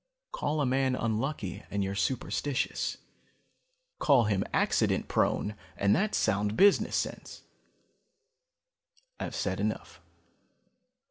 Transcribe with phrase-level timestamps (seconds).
[0.31, 2.97] Call a man unlucky and you're superstitious.
[3.99, 7.43] Call him accident prone and that's sound business sense.
[9.19, 10.01] I've said enough.